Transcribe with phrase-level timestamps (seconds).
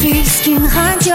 [0.00, 1.14] plus qu'une radio.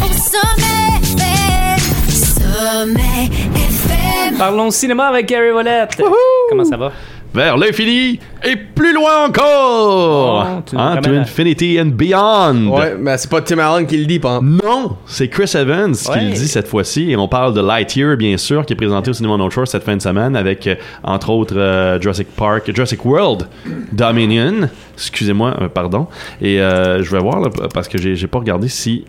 [0.00, 1.80] Au sommet FM.
[2.10, 4.38] Sommet FM.
[4.38, 6.00] Parlons cinéma avec Gary Volette.
[6.48, 6.92] Comment ça va?
[7.34, 10.46] Vers l'infini et plus loin encore!
[10.46, 12.68] Oh, tu Hein, to infinity and beyond!
[12.68, 14.38] Ouais, mais c'est pas Tim Allen qui le dit, pas.
[14.40, 17.10] Non, c'est Chris Evans qui le dit cette fois-ci.
[17.10, 19.82] Et on parle de Lightyear, bien sûr, qui est présenté au cinéma North Shore cette
[19.82, 23.48] fin de semaine avec, euh, entre autres, euh, Jurassic Park, Jurassic World,
[23.90, 24.68] Dominion.
[24.94, 26.06] Excusez-moi, euh, pardon.
[26.40, 29.06] Et euh, je vais voir, là, parce que j'ai j'ai pas regardé si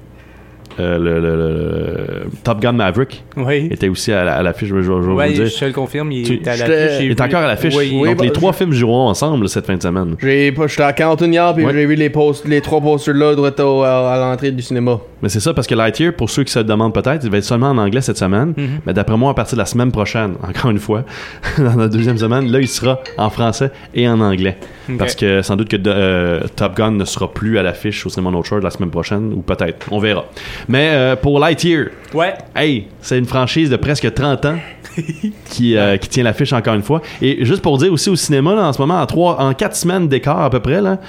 [0.79, 3.67] euh, le, le- le- Top Gun Maverick Oui.
[3.71, 4.69] était aussi à, la- à l'affiche.
[4.69, 5.45] Je, vais- je vais vous Ouais, dire.
[5.45, 6.75] je te le confirme, il Tu- est à je l'affiche.
[6.75, 7.75] te- j'ai Il est vu- encore à l'affiche.
[7.75, 7.91] Oui.
[7.91, 10.15] Donc, les bah, trois films joueront ensemble cette fin de semaine.
[10.19, 11.73] J'étais à Canton hier, puis Ouais.
[11.73, 14.99] j'ai vu les, posts, les trois posters là, droit au- à, à l'entrée du cinéma.
[15.21, 17.37] Mais c'est ça, parce que Lightyear, pour ceux qui se le demandent peut-être, il va
[17.37, 18.53] être seulement en anglais cette semaine.
[18.55, 18.67] Mhm.
[18.85, 21.03] Mais d'après moi, à partir de la semaine prochaine, encore une fois,
[21.57, 24.57] dans la deuxième semaine, là, il sera en français et en anglais.
[24.99, 28.29] Parce que sans doute que euh, Top Gun ne sera plus à l'affiche au cinéma
[28.29, 30.25] North Shore la semaine prochaine, ou peut-être, on verra.
[30.67, 32.33] Mais euh, pour Lightyear, Ouais.
[32.55, 34.57] hey, c'est une franchise de presque 30 ans
[35.49, 37.01] qui, euh, qui tient l'affiche encore une fois.
[37.21, 39.75] Et juste pour dire aussi au cinéma, là, en ce moment, en, trois, en quatre
[39.75, 40.99] semaines d'écart à peu près, là,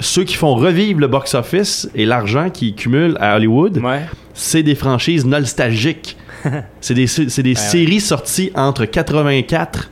[0.00, 4.00] ceux qui font revivre le box-office et l'argent qu'ils cumulent à Hollywood, Ouais.
[4.32, 6.16] c'est des franchises nostalgiques.
[6.80, 9.90] c'est des, c'est des séries sorties entre 84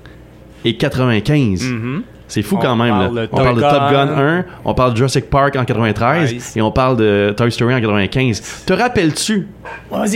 [0.65, 1.63] et 95.
[1.65, 2.03] Mhm.
[2.33, 2.89] C'est fou On quand même.
[2.89, 3.27] parle là.
[3.31, 4.19] On parle de Top Gun Gun.
[4.39, 6.57] 1, on parle de Jurassic Park en 93 Nice.
[6.57, 8.65] et on parle de Toy Story en 95.
[8.65, 9.49] Te rappelles-tu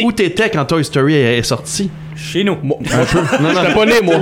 [0.03, 1.91] où t'étais quand Toy Story est sorti?
[2.17, 2.57] Chez nous.
[2.63, 4.15] Moi, non, non, j'étais pas né, moi.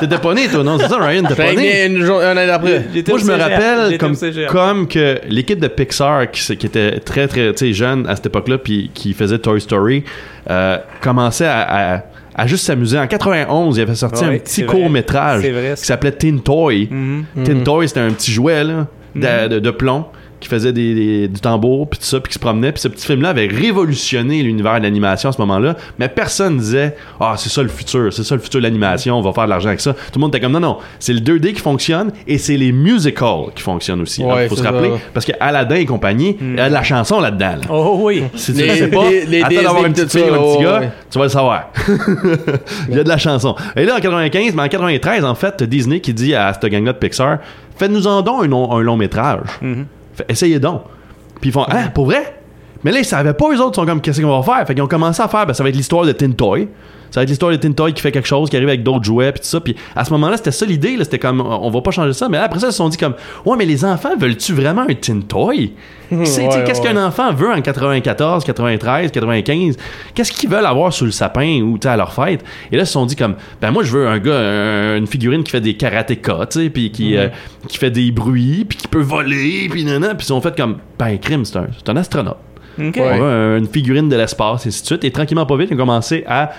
[0.00, 0.76] T'étais pas né, toi, non?
[0.80, 1.22] C'est ça, Ryan?
[1.22, 1.54] T'es pas né?
[1.54, 2.86] né une jour- un an après.
[2.92, 3.98] J'étais Moi, je me rappelle
[4.48, 8.58] comme, que l'équipe de Pixar, qui, était très, très tu sais, jeune à cette époque-là,
[8.58, 10.02] puis qui faisait Toy Story,
[10.50, 12.02] euh, commençait à, à-
[12.38, 12.98] à juste s'amuser.
[12.98, 16.86] En 91, il avait sorti Ouais, un petit court-métrage qui s'appelait Tin Toy.
[16.90, 17.24] Mhm.
[17.44, 19.48] Tin Toy, c'était un petit jouet là, de, Mhm.
[19.48, 20.04] de- de plomb
[20.40, 22.88] qui faisait des, des- du tambour puis tout ça puis qui se promenait puis ce
[22.88, 27.34] petit film là avait révolutionné l'univers de l'animation à ce moment-là mais personne disait ah
[27.36, 29.68] c'est ça le futur c'est ça le futur de l'animation on va faire de l'argent
[29.68, 32.38] avec ça tout le monde était comme non non c'est le 2D qui fonctionne et
[32.38, 34.96] c'est les musicals qui fonctionnent aussi Il Ouais, faut se rappeler ça.
[35.14, 37.60] parce que Aladdin et compagnie il y a de la chanson là-dedans là.
[37.70, 38.24] Oh oui.
[38.34, 40.54] Si tu Les- le sais pas, les- les attends d'avoir une petite fille ou un
[40.56, 40.90] petit gars, ouais.
[41.10, 41.70] tu vas le savoir.
[42.88, 43.54] Il y a de la chanson.
[43.76, 46.92] Et là, en 95, mais en 93, en fait, Disney qui dit à cette gang-là
[46.92, 47.38] de Pixar,
[47.76, 49.46] faites-nous en donc un, long- un long métrage.
[49.62, 49.86] Mhm.
[50.16, 50.82] Fait, essayez donc.
[51.40, 52.40] Puis ils font, ah, pour vrai?
[52.84, 54.66] Mais là, ils savaient pas, eux autres, ils sont comme, qu'est-ce qu'on va faire?
[54.66, 56.68] Fait qu'ils ont commencé à faire, ben, ça va être l'histoire de Tin Toy.
[57.10, 59.04] Ça va être l'histoire de Tin Toy qui fait quelque chose, qui arrive avec d'autres
[59.04, 59.60] jouets, puis tout ça.
[59.60, 62.28] Puis à ce moment-là, c'était ça l'idée, c'était comme, on va pas changer ça.
[62.28, 64.82] Mais là, après ça, ils se sont dit comme, ouais, mais les enfants veulent-tu vraiment
[64.82, 65.72] un Tin Toy?
[66.10, 66.92] C'est- tu sais, Ouais, qu'est-ce ouais.
[66.92, 69.76] qu'un enfant veut en 94, 93, 95?
[70.14, 72.44] Qu'est-ce qu'ils veulent avoir sous le sapin ou à leur fête?
[72.70, 75.06] Et là, ils se sont dit comme, ben moi, je veux un gars, un- une
[75.06, 77.28] figurine qui fait des karatékas, tu sais, puis qui, euh,
[77.68, 80.14] qui fait des bruits, puis qui peut voler, puis nanana.
[80.14, 82.36] Puis ils ont fait comme, ben crime, c'est un, c'est un astronaute.
[82.78, 82.82] On
[83.56, 85.04] une figurine de l'espace, et ainsi de suite.
[85.04, 86.50] Et tranquillement, pas vite, ils ont commencé à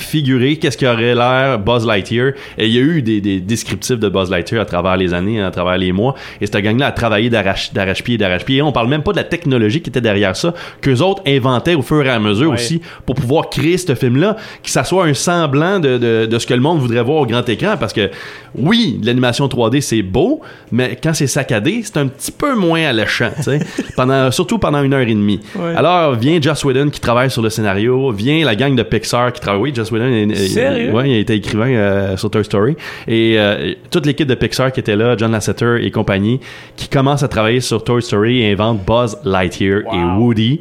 [0.00, 2.32] figurer qu'est-ce qui aurait l'air Buzz Lightyear.
[2.56, 5.40] Et il y a eu des, des descriptifs de Buzz Lightyear à travers les années,
[5.42, 6.14] à travers les mois.
[6.40, 8.56] Et cette gang-là a travaillé d'arrache- d'arrache-pied et d'arrache-pied.
[8.58, 11.74] Et on parle même pas de la technologie qui était derrière ça, qu'eux autres inventaient
[11.74, 12.54] au fur et à mesure Ouais.
[12.54, 16.46] aussi pour pouvoir créer ce film-là, que ça soit un semblant de, de, de ce
[16.46, 17.76] que le monde voudrait voir au grand écran.
[17.78, 18.10] Parce que
[18.54, 20.40] oui, l'animation 3D, c'est beau,
[20.72, 23.30] mais quand c'est saccadé, c'est un petit peu moins alléchant,
[23.96, 25.40] pendant, surtout pendant une heure et demie.
[25.56, 25.74] Ouais.
[25.76, 29.40] Alors, vient Joss Whedon qui travaille sur le scénario, vient la gang de Pixar qui
[29.40, 29.60] travaille.
[29.62, 30.92] Oui, Joss Whedon, il, il- Sérieux?
[30.92, 32.76] ouais, il été écrivain euh, sur Toy Story.
[33.06, 36.40] Et euh, toute l'équipe de Pixar qui était là, John Lasseter et compagnie,
[36.76, 40.18] qui commence à travailler sur Toy Story et invente Buzz Lightyear et.
[40.18, 40.60] Woody.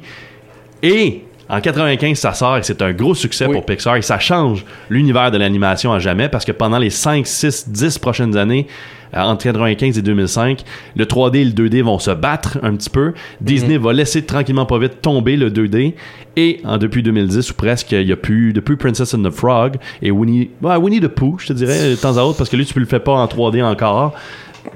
[0.84, 3.54] Et en 95, ça sort et c'est un gros succès Oui.
[3.54, 7.26] pour Pixar et ça change l'univers de l'animation à jamais parce que pendant les 5,
[7.26, 8.68] 6, 10 prochaines années,
[9.16, 10.64] euh, entre 95 et 2005,
[10.98, 13.14] le 3D et le 2D vont se battre un petit peu.
[13.40, 15.94] Disney va laisser tranquillement pas vite tomber le 2D
[16.36, 19.78] et en, depuis 2010 ou presque, il y a plus depuis Princess and the Frog
[20.02, 22.66] et Winnie, Winnie the Pooh, je te dirais de temps à autre parce que lui
[22.66, 24.14] tu ne le fais pas en 3D encore.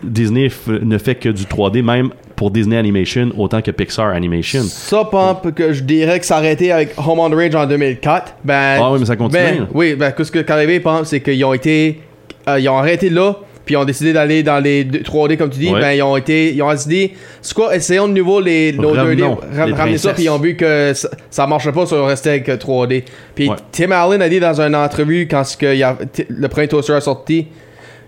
[0.04, 2.12] Disney ne fait que du 3D même
[2.42, 4.64] pour Disney Animation autant que Pixar Animation.
[4.64, 7.68] Ça, pump, que je dirais que ça a arrêté avec Home on the Range en
[7.68, 8.34] 2004.
[8.44, 11.20] Ben, Ah oui, mais ça continue, Ben, oui, ben, ce qui est arrivé, pump, c'est
[11.20, 12.02] qu'ils ont été.
[12.48, 15.52] euh, ils ont arrêté là, puis ils ont décidé d'aller dans les deux- 3D, comme
[15.52, 15.70] tu dis.
[15.72, 15.80] Ouais.
[15.82, 16.52] Ben, ils ont été.
[16.56, 19.00] Ils ont décidé, c'est quoi, essayons de nouveau les, nos 2D.
[19.02, 22.04] Revenons, ram- les ramener ça, puis ils ont vu que ça, ça marchait pas, ça
[22.04, 23.04] restait avec euh, 3D.
[23.36, 23.56] Puis Ouais.
[23.72, 26.94] Tim Allen a dit dans une entrevue, quand que il a- t- le premier toaster
[26.94, 27.46] a sorti,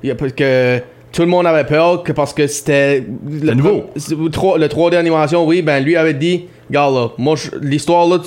[0.02, 0.82] il a- que.
[1.14, 3.86] Tout le monde avait peur que parce que c'était le, nouveau.
[3.96, 8.18] le 3- le 3D animation, oui, ben lui avait dit, gars là, moi l'histoire là,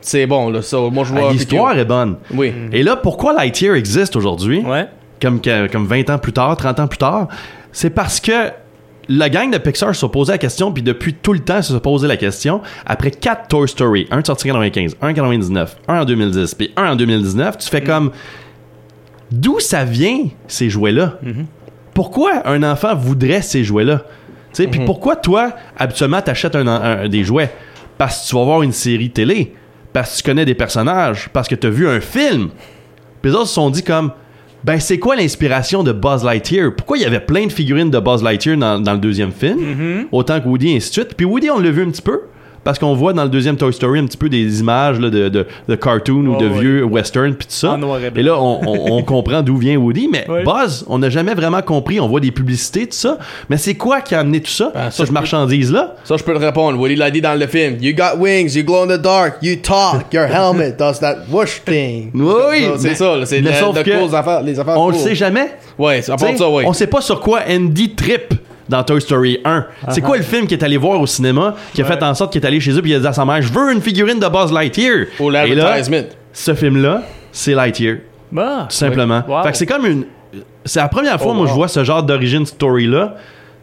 [0.00, 1.28] c'est bon là, ça, moi je vois.
[1.28, 2.16] Ah, L'histoire est bonne.
[2.32, 2.52] Oui.
[2.72, 4.86] Et là, pourquoi Lightyear existe aujourd'hui, Ouais.
[5.20, 5.40] comme,
[5.70, 7.26] comme 20 ans plus tard, 30 ans plus tard,
[7.72, 8.50] c'est parce que
[9.08, 12.06] la gang de Pixar se posait la question, puis depuis tout le temps, se posé
[12.06, 12.60] la question.
[12.86, 16.72] Après quatre Toy Story, un sorti en 95, un en 99, un en 2010, puis
[16.76, 18.12] un en 2019, tu fais comme.
[19.32, 21.18] D'où ça vient, ces jouets-là?
[21.94, 24.02] Pourquoi un enfant voudrait ces jouets-là?
[24.70, 27.50] Puis pourquoi toi, habituellement, t'achètes un, un- des jouets?
[27.98, 29.54] Parce que tu vas voir une série télé,
[29.92, 32.48] parce que tu connais des personnages, parce que tu as vu un film.
[33.20, 34.10] Puis les autres se sont dit comme,
[34.64, 36.72] ben c'est quoi l'inspiration de Buzz Lightyear?
[36.76, 39.58] Pourquoi il y avait plein de figurines de Buzz Lightyear dans, dans le deuxième film?
[40.12, 41.14] Autant que Woody et ainsi de suite.
[41.16, 42.20] Puis Woody, on l'a vu un petit peu.
[42.64, 45.28] Parce qu'on voit dans le deuxième Toy Story un petit peu des images là, de,
[45.28, 46.60] de, de cartoon ou de ouais.
[46.60, 47.72] vieux western puis tout ça.
[47.72, 48.20] En noir et blanc.
[48.20, 50.44] Et là, on, on- on comprend d'où vient Woody, mais Ouais.
[50.44, 51.98] Buzz, on n'a jamais vraiment compris.
[51.98, 53.18] On voit des publicités, tout ça.
[53.50, 54.70] Mais c'est quoi qui a amené tout ça?
[54.72, 55.96] Ben, ça, cette marchandise-là?
[56.04, 56.78] Ça, je peux te répondre.
[56.78, 57.76] Woody l'a dit dans le film.
[57.80, 61.62] You got wings, you glow in the dark, you talk, your helmet does that whoosh
[61.64, 62.10] thing.
[62.14, 64.94] Oui, oui, Ça, C'est ça, là, c'est le- le les affaires, les affaires On le
[64.96, 65.48] sait jamais.
[65.78, 66.64] Ouais, à part T'sais, ça, ouais.
[66.66, 68.34] On sait pas sur quoi Andy trip
[68.72, 69.66] dans Toy Story 1.
[69.90, 72.32] C'est quoi le film qu'il est allé voir au cinéma qui a fait en sorte
[72.32, 73.80] qu'il est allé chez eux puis il a dit à sa mère Je veux une
[73.80, 75.06] figurine de Buzz Lightyear.
[75.20, 76.02] Ou Et là, l'advertisement.
[76.32, 77.98] ce film-là, c'est Lightyear,
[78.32, 78.66] Bah.
[78.68, 79.22] tout simplement.
[79.28, 79.42] Wow.
[79.44, 80.04] Fait que c'est comme une.
[80.64, 83.16] C'est la première fois, Oh, moi, je vois ce genre d'origine story-là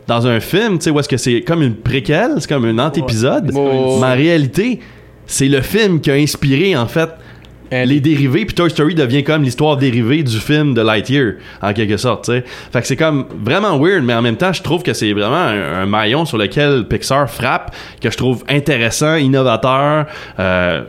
[0.05, 2.77] dans un film, tu sais, où est-ce que c'est comme une préquelle, c'est comme un
[2.79, 3.51] antépisode.
[3.53, 4.79] Mais en réalité,
[5.25, 7.09] c'est le film qui a inspiré, en fait,
[7.71, 11.97] les dérivés, puis Toy Story devient comme l'histoire dérivée du film de Lightyear, en quelque
[11.97, 12.43] sorte, tu sais.
[12.71, 15.35] Fait que c'est comme vraiment weird, mais en même temps, je trouve que c'est vraiment
[15.35, 20.05] un, un maillon sur lequel Pixar frappe, que je trouve intéressant, innovateur,
[20.39, 20.83] euh,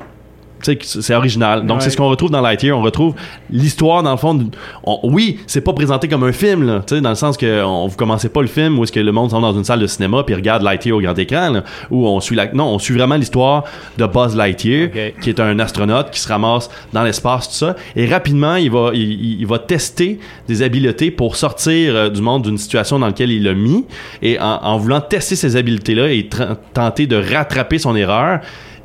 [0.82, 1.66] c'est original.
[1.66, 1.84] Donc, Ouais.
[1.84, 2.76] c'est ce qu'on retrouve dans Lightyear.
[2.78, 3.14] On retrouve
[3.50, 4.38] l'histoire, dans le fond.
[4.84, 7.96] on- oui, c'est pas présenté comme un film, là, dans le sens que on, vous
[7.96, 10.22] commencez pas le film où est-ce que le monde sont dans une salle de cinéma
[10.24, 12.52] puis regarde Lightyear au grand écran, là, où on suit la.
[12.52, 13.64] Non, on suit vraiment l'histoire
[13.98, 14.88] de Buzz Lightyear,
[15.20, 17.76] qui est un astronaute qui se ramasse dans l'espace, tout ça.
[17.96, 20.18] Et rapidement, il va, il, va tester
[20.48, 23.84] des habiletés pour sortir euh, du monde d'une situation dans laquelle il l'a mis.
[24.22, 26.28] Et en, en voulant tester ces habiletés-là et
[26.74, 28.40] tenter de rattraper son erreur,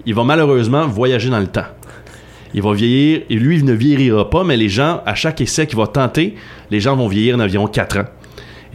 [0.05, 1.65] il va malheureusement voyager dans le temps.
[2.53, 5.67] Il va vieillir, et lui, il ne vieillira pas, mais les gens, à chaque essai
[5.67, 6.35] qu'il va tenter,
[6.71, 8.05] les gens vont vieillir en environ 4 ans.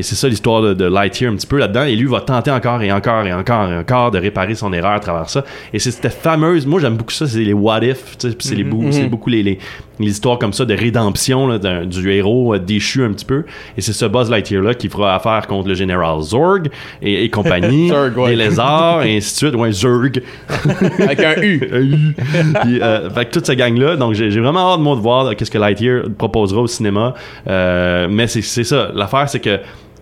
[0.00, 1.82] Et c'est ça l'histoire de, de Lightyear un petit peu là-dedans.
[1.84, 4.92] Et lui va tenter encore et encore et encore et encore de réparer son erreur
[4.92, 5.44] à travers ça.
[5.74, 6.64] Et c'est cette fameuse.
[6.66, 7.26] Moi, j'aime beaucoup ça.
[7.26, 8.16] C'est les what if.
[8.18, 9.58] C'est bou- c'est beaucoup les, les,
[9.98, 13.44] les histoires comme ça de rédemption là, du héros euh, déchu un petit peu.
[13.76, 16.70] Et c'est ce Buzz Lightyear-là qui fera affaire contre le général Zorg
[17.02, 17.88] et, et compagnie.
[17.90, 18.30] Zurg, ouais.
[18.30, 19.54] Les lézards et ainsi de suite.
[19.60, 20.12] Ouais, Zurg.
[20.98, 22.14] Avec un U.
[22.62, 25.50] Puis, euh, fait que toute cette gang-là, donc j'ai vraiment hâte moi, de voir qu'est-ce
[25.50, 27.12] que Lightyear proposera au cinéma.
[27.46, 28.90] Euh, mais c'est ça.
[28.94, 29.58] L'affaire, c'est que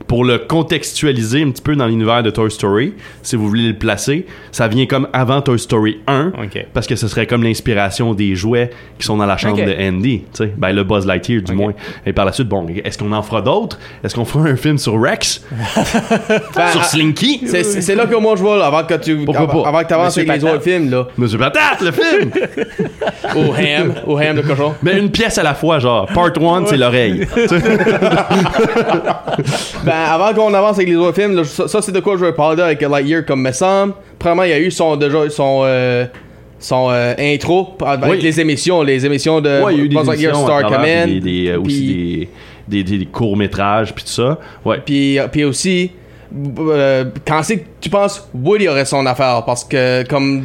[0.08, 3.75] pour le contextualiser un petit peu dans l'univers de Toy Story, si vous voulez le
[3.78, 6.66] placer, ça vient comme avant Toy Story 1, Ok.
[6.75, 10.20] parce que ce serait comme l'inspiration des jouets qui sont dans la chambre de Andy,
[10.20, 11.75] tu sais, ben le Buzz Lightyear du moins.
[12.06, 13.78] Et par la suite, bon, est-ce qu'on en fera d'autres?
[14.02, 15.44] Est-ce qu'on fera un film sur Rex,
[16.56, 17.43] Ben, sur Slinky?
[17.46, 19.69] C'est c'est là que moi je vois, là, avant que tu avant, pas?
[19.69, 21.06] avant que tu avances avec les autres films, là.
[21.19, 22.31] Monsieur Patate, le film
[23.37, 24.72] Au ham, au ham de cochon.
[24.82, 26.06] Mais une pièce à la fois, genre.
[26.06, 27.26] Part 1, c'est l'oreille.
[29.84, 32.25] Ben, avant qu'on avance avec les autres films, là, ça, ça, c'est de quoi je
[32.25, 33.95] veux parler avec Lightyear comme me semble.
[34.19, 36.06] Premièrement, il y a eu son déjà son euh,
[36.59, 38.21] son euh, intro avec Oui.
[38.21, 40.62] les émissions, les émissions de Ouais, il y a eu des Buzz Lightyear émissions Star
[40.71, 41.06] Command.
[41.09, 42.29] des, des, euh, aussi
[42.67, 44.39] des, des, des courts-métrages, puis tout ça.
[44.65, 44.79] Ouais.
[44.85, 45.93] Puis, puis aussi,
[46.59, 49.43] euh, quand c'est tu penses Woody aurait son affaire?
[49.47, 50.43] Parce que, comme,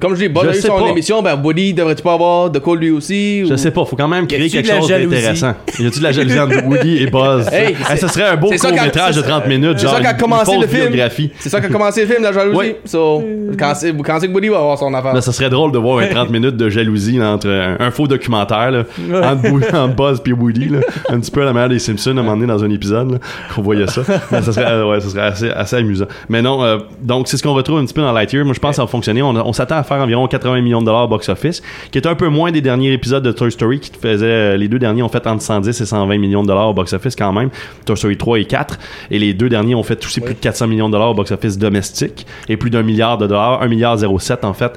[0.00, 0.88] comme je dis, Buzz Je a eu son pas.
[0.90, 3.46] émission, ben Woody devrait-tu pas avoir de quoi lui aussi?
[3.46, 5.54] Je ou- sais pas, faut quand même créer quelque chose d'intéressant.
[5.78, 7.48] Y a-tu de la jalousie entre Woody et Buzz?
[7.52, 10.00] Hey, Hey, ce serait un beau c'est ça court-métrage qu'a- de 30 minutes, genre ça
[10.00, 10.86] qu'a commencé une le film.
[10.88, 11.30] biographie.
[11.38, 12.56] C'est ça qu'a commencé le film, la jalousie?
[12.58, 12.74] Oui.
[12.84, 13.22] So,
[13.58, 15.14] quand c'est quand c'est que Woody va avoir son affaire?
[15.14, 17.90] Là, ça serait drôle de voir un 30 minutes de jalousie là, entre un, un
[17.90, 18.84] faux documentaire là,
[19.32, 20.68] entre, Buzz et Woody.
[20.68, 20.78] Là,
[21.10, 23.12] un petit peu à la manière des Simpsons à un moment donné dans un épisode
[23.12, 23.18] là,
[23.54, 24.02] qu'on voyait ça.
[24.30, 26.06] Mais ça serait, ouais, ça serait assez, assez amusant.
[26.28, 28.44] Mais non, euh, donc c'est ce qu'on retrouve un petit peu dans Lightyear.
[28.44, 29.22] Moi, je pense que ça va fonctionner.
[29.22, 32.28] On, s'attend à faire environ 80 millions de dollars au box-office, qui est un peu
[32.28, 34.26] moins des derniers épisodes de Toy Story qui faisaient...
[34.26, 37.16] euh, Les deux derniers ont fait entre 110 et 120 millions de dollars au box-office
[37.16, 37.50] quand même.
[37.84, 38.78] Toy Story 3 et 4.
[39.10, 41.58] Et les deux derniers ont fait aussi plus de 400 millions de dollars au box-office
[41.58, 44.72] domestique et plus d'un milliard de dollars, 1 milliard 07 en fait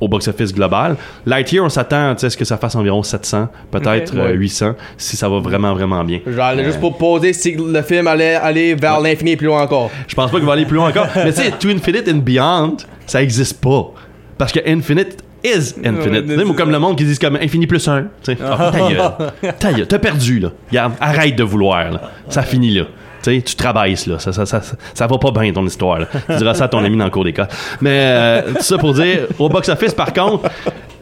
[0.00, 0.96] au box-office global.
[1.26, 4.18] Lightyear, on s'attend à ce que ça fasse environ 700, peut-être Ok.
[4.18, 4.34] euh, Ouais.
[4.34, 6.20] 800, si ça va vraiment, vraiment bien.
[6.26, 9.90] J'allais juste pour poser si le film allait aller vers l'infini et plus loin encore.
[10.08, 11.06] Je pense pas qu'il va aller plus loin encore.
[11.16, 12.76] Mais tu sais, To Infinite and Beyond,
[13.06, 13.92] ça existe pas.
[14.38, 16.26] Parce que Infinite is Infinite.
[16.26, 18.04] Tu sais, moi, comme le monde qui dit comme infini plus un.
[18.22, 19.54] Tu sais, Ah, ta gueule.
[19.58, 19.86] Ta gueule.
[19.86, 20.50] T'as perdu, là.
[20.70, 22.00] Regarde, arrête de vouloir, là.
[22.28, 22.84] Ça finit, là.
[23.22, 24.18] Tu travailles, là.
[24.18, 26.06] Ça, ça, ça, ça, ça va pas bien, ton histoire, là.
[26.28, 27.48] Tu diras ça à ton ami dans le cours d'école.
[27.80, 30.48] Mais, euh, tout ça pour dire, au box-office, par contre,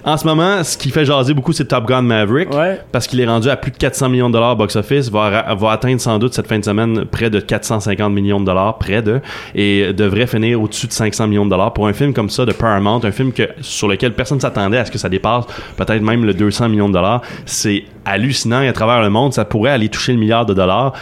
[0.05, 2.51] En ce moment, ce qui fait jaser beaucoup, c'est Top Gun Maverick.
[2.55, 2.81] Ouais.
[2.93, 5.11] Parce qu'il est rendu à plus de 400 millions de dollars box-office.
[5.11, 8.79] Va, va atteindre sans doute cette fin de semaine près de 450 millions de dollars,
[8.79, 9.21] près de.
[9.55, 11.75] Et devrait finir au-dessus de 500 millions de dollars.
[11.75, 14.85] Pour un film comme ça de Paramount, un film que, sur lequel personne s'attendait à
[14.87, 15.45] ce que ça dépasse
[15.77, 18.63] peut-être même le 200 millions de dollars, c'est hallucinant.
[18.63, 20.95] Et à travers le monde, ça pourrait aller toucher le milliard de dollars.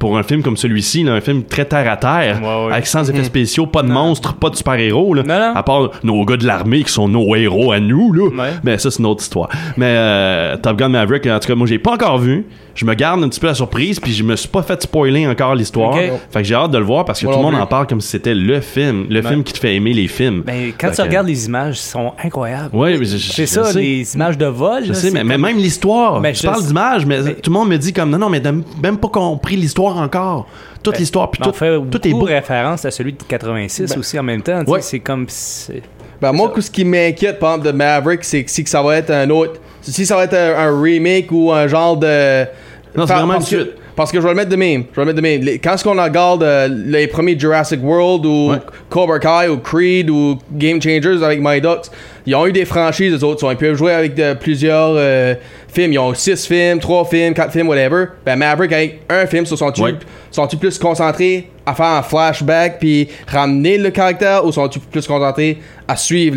[0.00, 2.72] Pour un film comme celui-ci, là, un film très terre à terre, Ouais, ouais.
[2.72, 3.94] avec sans effets spéciaux, pas de Non.
[4.06, 5.22] monstres, pas de super-héros, là.
[5.22, 5.52] Non, non.
[5.54, 8.24] à part nos gars de l'armée qui sont nos héros à nous, là.
[8.30, 8.50] Ouais.
[8.64, 9.48] Mais ça, c'est une autre histoire.
[9.76, 12.46] Mais euh, Top Gun Maverick, en tout cas, moi, j'ai pas encore vu.
[12.80, 15.26] Je me garde un petit peu la surprise, puis je me suis pas fait spoiler
[15.26, 15.94] encore l'histoire.
[15.94, 17.62] Fait que j'ai hâte de le voir parce que Moi tout le monde plus.
[17.62, 19.28] en parle comme si c'était le film, le Ouais.
[19.28, 20.42] film qui te fait aimer les films.
[20.46, 22.74] Ben, quand Fait tu que- regardes les images, elles sont incroyables.
[22.74, 23.78] Ouais, mais je- je- C'est ça, sais.
[23.80, 24.84] les images de vol.
[24.84, 26.20] Je là, sais, mais, comme- même l'histoire.
[26.22, 26.68] Ben, je je parle sais.
[26.68, 29.08] d'image, mais, Mais- tout le monde me dit comme non, non, mais t'as même pas
[29.08, 30.46] compris l'histoire encore.
[30.82, 32.20] Toute Ben, l'histoire, puis tout, fait tout est beau.
[32.22, 34.62] référence à celui de 86 aussi en même temps.
[34.66, 34.80] Ouais.
[34.80, 35.26] C'est comme.
[36.22, 38.96] Ben, moi, ce qui m'inquiète, par exemple, de Maverick, c'est que, c'est que ça va
[38.96, 39.60] être un autre.
[39.82, 42.44] Si ça va être un, un remake ou un genre de.
[42.96, 43.74] Non, c'est vraiment parce une que, suite.
[43.96, 44.84] parce que je vais le mettre de même.
[44.92, 45.40] Je vais le mettre de même.
[45.42, 48.58] Les- quand est-ce qu'on regarde euh, les premiers Jurassic World ou Ouais.
[48.88, 51.86] Cobra Kai ou Creed ou Game Changers avec My Ducks,
[52.26, 53.46] ils ont eu des franchises, les autres.
[53.50, 55.34] Ils peuvent jouer avec de- plusieurs euh,
[55.72, 55.92] films.
[55.92, 58.06] Ils ont six films, trois films, quatre films, whatever.
[58.24, 59.94] Ben, Maverick, avec un film, se sont-ils Ouais.
[60.30, 65.58] sont-ils plus concentrés à faire un flashback puis ramener le caractère ou sont-ils plus concentrés
[65.86, 66.36] à suivre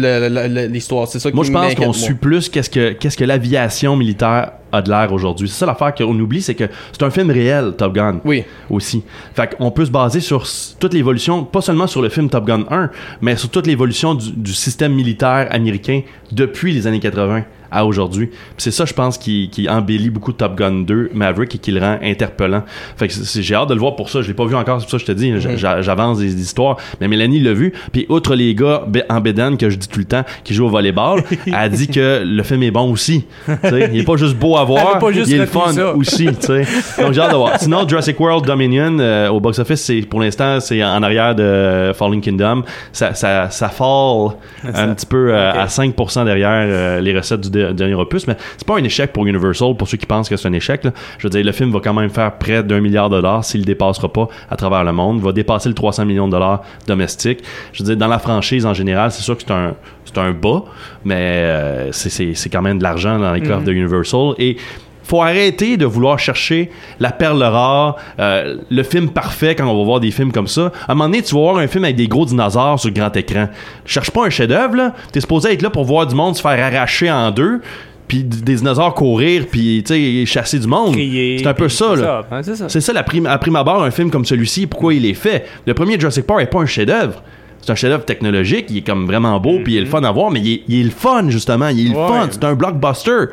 [0.68, 1.08] l'histoire?
[1.08, 4.52] C'est ça qui Moi, je pense qu'on suit plus qu'est-ce que, qu'est-ce que l'aviation militaire
[4.72, 5.48] a de l'air aujourd'hui.
[5.48, 8.20] C'est ça l'affaire qu'on oublie, c'est que c'est un film réel, Top Gun.
[8.26, 8.44] Oui.
[8.72, 9.04] Aussi.
[9.36, 10.48] Fait qu'on peut se baser sur
[10.80, 12.90] toute l'évolution, pas seulement sur le film Top Gun 1,
[13.22, 18.30] mais sur toute l'évolution du, du système militaire américain depuis les années 80 à aujourd'hui.
[18.58, 21.80] C'est ça, je pense, qui, qui embellit beaucoup Top Gun 2, Maverick, et qui le
[21.82, 22.64] rend interpellant.
[22.98, 24.22] Fait que j'ai hâte de le voir pour ça.
[24.22, 25.34] Je l'ai pas vu encore, c'est pour ça que je te dis.
[25.58, 26.78] j'a- J'avance des, des histoires.
[27.02, 27.74] Mais Mélanie l'a vu.
[27.92, 30.70] Puis outre les gars en bédane que je dis tout le temps, qui jouent au
[30.70, 33.26] volleyball, elle a dit que le film est bon aussi.
[33.46, 35.94] Tu sais, il est pas juste beau à voir, il est le fun ça.
[35.96, 36.26] aussi.
[36.28, 36.66] tu sais.
[37.02, 37.60] Donc j'ai hâte de voir.
[37.60, 42.22] Sinon, Jurassic World Dominion euh, au box-office, c'est pour l'instant c'est en arrière de Falling
[42.22, 42.64] Kingdom.
[42.92, 44.32] Ça, ça, ça fall
[44.64, 48.68] un petit peu euh, à 5% derrière euh, les recettes du dernier opus, mais c'est
[48.68, 50.84] pas un échec pour Universal pour ceux qui pensent que c'est un échec.
[50.84, 50.92] là.
[51.18, 53.62] Je veux dire, le film va quand même faire près d'un milliard de dollars s'il
[53.62, 55.18] le dépassera pas à travers le monde.
[55.20, 57.40] Il va dépasser le 300 millions de dollars domestique.
[57.72, 60.32] Je veux dire, dans la franchise en général, c'est sûr que c'est un, c'est un
[60.32, 60.64] bas,
[61.06, 64.34] mais euh, c'est- c'est c'est quand même de l'argent dans les coffres de Universal.
[64.40, 64.58] Et
[65.04, 66.70] faut arrêter de vouloir chercher
[67.00, 70.72] la perle rare, euh, le film parfait quand on va voir des films comme ça.
[70.88, 72.94] À un moment donné, tu vas voir un film avec des gros dinosaures sur le
[72.96, 73.50] grand écran.
[73.86, 74.94] Cherche pas un chef-d'œuvre, là.
[75.12, 77.62] T'es supposé être là pour voir du monde se faire arracher en deux,
[78.08, 79.84] puis des dinosaures courir, puis
[80.26, 80.96] chasser du monde.
[81.40, 82.24] C'est un peu ça, c'est là.
[82.32, 82.94] hein, c'est ça.
[82.94, 85.46] La prime, à prime abord, un film comme celui-ci, pourquoi il est fait?
[85.66, 87.22] Le premier Jurassic Park est pas un chef-d'œuvre.
[87.62, 90.12] C'est un chef-d'œuvre technologique, il est comme vraiment beau, puis il est le fun à
[90.12, 91.70] voir, mais il est, il est le fun, justement.
[91.70, 93.28] Il est le fun, c'est un blockbuster.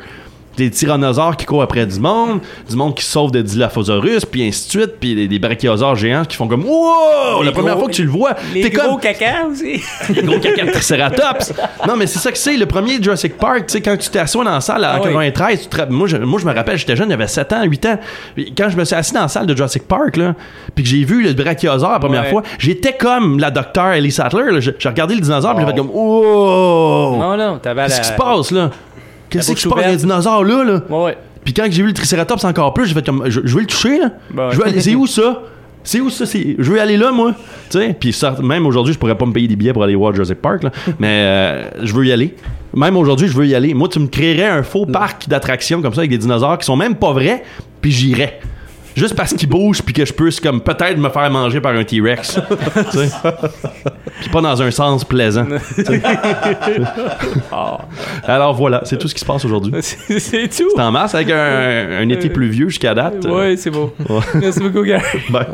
[0.57, 2.39] Des tyrannosaures qui courent après du monde,
[2.69, 6.25] du monde qui sauve de Dilophosaurus, puis ainsi de suite, puis des, des brachiosaures géants
[6.25, 7.41] qui font comme Wow!
[7.43, 9.81] La première gros- fois que tu le vois, Les t'es gros comme caca aussi.
[10.13, 11.53] les gros caca de Triceratops.
[11.87, 12.57] Non, mais c'est ça que c'est.
[12.57, 14.95] Le premier Jurassic Park, tu sais, quand tu t'es assis dans la salle en Ah
[14.97, 15.03] oui.
[15.13, 17.63] 93, tu te rapp- moi, je, moi, je me rappelle, j'étais jeune, j'avais 7 ans,
[17.63, 17.99] 8 ans.
[18.57, 20.35] Quand je me suis assis dans la salle de Jurassic Park, là,
[20.75, 24.59] puis que j'ai vu le brachiosaure la première fois, j'étais comme la docteur Ellie Sattler.
[24.59, 27.15] J'ai regardé le dinosaure, puis j'ai fait comme, wow!
[27.17, 27.83] Non, non, t'avais.
[27.85, 28.69] Qu'est-ce qui se passe, là?
[29.31, 29.77] Qu'est-ce bouche qui se passe?
[29.79, 30.01] Il y a un ouverte.
[30.01, 30.81] dinosaure, là, là.
[30.89, 31.17] Ouais, ouais.
[31.43, 33.67] Puis quand j'ai vu le Triceratops encore plus, j'ai fait comme, je, je veux le
[33.67, 34.11] toucher, là.
[34.31, 34.53] Ben ouais.
[34.53, 35.41] Je veux aller- c'est où ça?
[35.83, 36.27] C'est où ça?
[36.27, 37.33] C'est- Je veux aller là, moi.
[37.71, 40.13] Tu sais, puis même aujourd'hui, je pourrais pas me payer des billets pour aller voir
[40.13, 40.71] Jurassic Park, là.
[40.99, 42.35] mais euh, je veux y aller.
[42.75, 43.73] Même aujourd'hui, je veux y aller.
[43.73, 46.77] Moi, tu me créerais un faux parc d'attractions comme ça avec des dinosaures qui sont
[46.77, 47.43] même pas vrais,
[47.81, 48.39] puis j'irais.
[48.95, 51.83] Juste parce qu'ils bougent, puis que je puisse comme peut-être me faire manger par un
[51.83, 52.39] T-Rex.
[54.21, 55.47] Puis pas dans un sens plaisant.
[55.75, 56.01] sais.
[58.27, 59.73] Alors voilà, c'est tout ce qui se passe aujourd'hui.
[59.81, 60.69] C'est tout.
[60.75, 63.25] C'est en mars avec un, un été pluvieux jusqu'à date.
[63.25, 63.93] Ouais, c'est beau.
[64.35, 65.03] Merci beaucoup, Gary.
[65.29, 65.47] Bye.